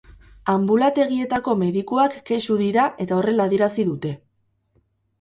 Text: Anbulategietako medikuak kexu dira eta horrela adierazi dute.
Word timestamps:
Anbulategietako 0.53 1.55
medikuak 1.61 2.17
kexu 2.31 2.59
dira 2.65 2.89
eta 3.07 3.19
horrela 3.23 3.49
adierazi 3.49 3.91
dute. 3.95 4.19